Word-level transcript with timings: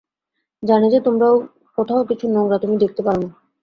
জানে 0.63 0.87
যে, 0.89 0.99
কোথাও 1.77 2.01
কিছু 2.05 2.25
নোংরা 2.27 2.57
তুমি 2.57 2.75
দেখতে 2.77 3.01
পার 3.03 3.15
না। 3.21 3.29